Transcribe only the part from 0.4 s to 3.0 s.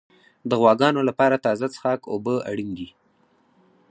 د غواګانو لپاره تازه څښاک اوبه اړین دي.